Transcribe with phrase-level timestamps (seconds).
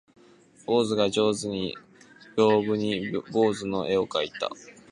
[0.65, 1.77] 坊主が上手に
[2.35, 4.49] 屏風に坊主の絵を描いた